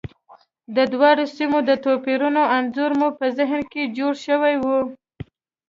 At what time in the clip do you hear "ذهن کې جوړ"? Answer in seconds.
3.37-4.13